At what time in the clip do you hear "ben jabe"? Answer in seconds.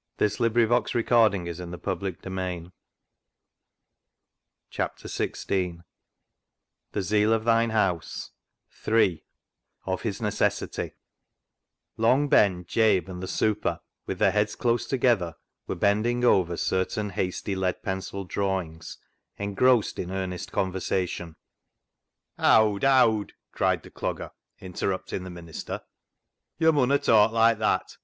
12.28-13.06